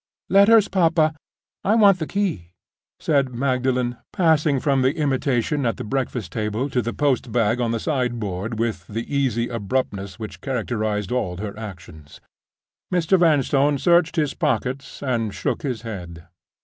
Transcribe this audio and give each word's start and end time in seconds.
"Letters, 0.31 0.67
papa. 0.67 1.13
I 1.63 1.75
want 1.75 1.99
the 1.99 2.07
key," 2.07 2.53
said 2.99 3.35
Magdalen, 3.35 3.97
passing 4.11 4.59
from 4.59 4.81
the 4.81 4.93
imitation 4.97 5.63
at 5.63 5.77
the 5.77 5.83
breakfast 5.83 6.31
table 6.31 6.71
to 6.71 6.81
the 6.81 6.91
post 6.91 7.31
bag 7.31 7.61
on 7.61 7.69
the 7.69 7.79
sideboard 7.79 8.57
with 8.57 8.87
the 8.87 9.15
easy 9.15 9.47
abruptness 9.47 10.17
which 10.17 10.41
characterized 10.41 11.11
all 11.11 11.37
her 11.37 11.55
actions. 11.55 12.19
Mr. 12.91 13.19
Vanstone 13.19 13.77
searched 13.77 14.15
his 14.15 14.33
pockets 14.33 15.03
and 15.03 15.35
shook 15.35 15.61
his 15.61 15.83
head. 15.83 16.27